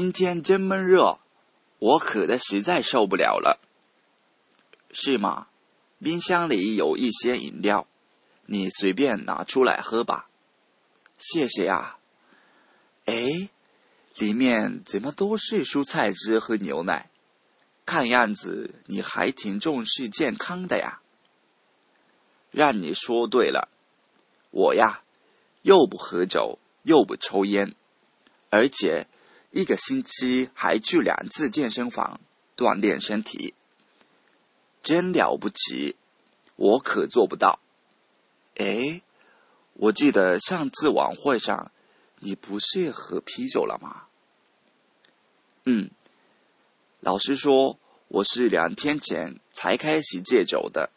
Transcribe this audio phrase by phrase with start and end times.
[0.00, 1.18] 今天真闷热，
[1.80, 3.58] 我渴的实在受不了了。
[4.92, 5.48] 是吗？
[5.98, 7.88] 冰箱里有一些饮料，
[8.46, 10.28] 你随便拿出来喝吧。
[11.18, 11.98] 谢谢啊。
[13.06, 13.48] 哎，
[14.14, 17.10] 里面怎么都是蔬菜汁和牛奶？
[17.84, 21.00] 看样子你还挺重视健康的呀。
[22.52, 23.68] 让你说对了，
[24.52, 25.02] 我呀，
[25.62, 27.74] 又不喝酒，又不抽烟，
[28.50, 29.08] 而且
[29.50, 32.20] 一个星期还去两次健身房
[32.56, 33.54] 锻炼身体，
[34.82, 35.96] 真了不起。
[36.56, 37.60] 我可做不到。
[38.56, 39.02] 哎，
[39.74, 41.70] 我记得上次晚会上，
[42.18, 44.06] 你不是喝啤酒了吗？
[45.64, 45.90] 嗯，
[47.00, 50.90] 老师说我是两天前才开始戒酒的。